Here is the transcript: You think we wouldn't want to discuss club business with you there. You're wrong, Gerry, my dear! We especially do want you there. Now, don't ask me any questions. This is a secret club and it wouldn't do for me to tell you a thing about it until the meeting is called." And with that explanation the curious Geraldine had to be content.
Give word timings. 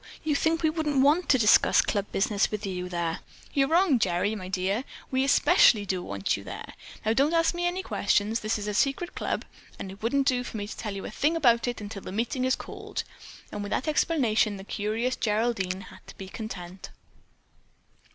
You 0.23 0.35
think 0.35 0.63
we 0.63 0.71
wouldn't 0.71 0.99
want 1.03 1.29
to 1.29 1.37
discuss 1.37 1.79
club 1.83 2.11
business 2.11 2.49
with 2.49 2.65
you 2.65 2.89
there. 2.89 3.19
You're 3.53 3.67
wrong, 3.67 3.99
Gerry, 3.99 4.33
my 4.33 4.47
dear! 4.47 4.83
We 5.11 5.23
especially 5.23 5.85
do 5.85 6.01
want 6.01 6.35
you 6.35 6.43
there. 6.43 6.73
Now, 7.05 7.13
don't 7.13 7.35
ask 7.35 7.53
me 7.53 7.67
any 7.67 7.83
questions. 7.83 8.39
This 8.39 8.57
is 8.57 8.67
a 8.67 8.73
secret 8.73 9.13
club 9.13 9.45
and 9.77 9.91
it 9.91 10.01
wouldn't 10.01 10.25
do 10.25 10.43
for 10.43 10.57
me 10.57 10.65
to 10.67 10.75
tell 10.75 10.95
you 10.95 11.05
a 11.05 11.11
thing 11.11 11.35
about 11.35 11.67
it 11.67 11.79
until 11.79 12.01
the 12.01 12.11
meeting 12.11 12.45
is 12.45 12.55
called." 12.55 13.03
And 13.51 13.61
with 13.61 13.69
that 13.69 13.87
explanation 13.87 14.57
the 14.57 14.63
curious 14.63 15.15
Geraldine 15.15 15.81
had 15.91 16.07
to 16.07 16.17
be 16.17 16.29
content. 16.29 16.89